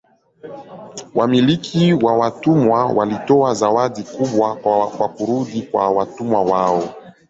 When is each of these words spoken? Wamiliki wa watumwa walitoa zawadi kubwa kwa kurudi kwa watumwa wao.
Wamiliki 1.15 1.93
wa 1.93 2.17
watumwa 2.17 2.85
walitoa 2.85 3.53
zawadi 3.53 4.03
kubwa 4.03 4.55
kwa 4.55 5.09
kurudi 5.09 5.61
kwa 5.61 5.89
watumwa 5.89 6.41
wao. 6.41 6.95